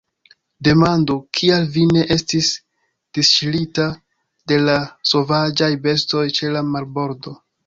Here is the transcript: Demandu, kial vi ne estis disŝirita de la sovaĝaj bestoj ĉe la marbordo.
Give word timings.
Demandu, 0.67 1.17
kial 1.39 1.67
vi 1.75 1.83
ne 1.97 2.01
estis 2.15 2.49
disŝirita 3.19 3.85
de 4.53 4.59
la 4.65 4.79
sovaĝaj 5.13 5.71
bestoj 5.87 6.27
ĉe 6.41 6.53
la 6.59 6.67
marbordo. 6.73 7.37